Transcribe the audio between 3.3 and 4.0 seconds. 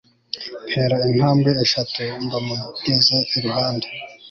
iruhande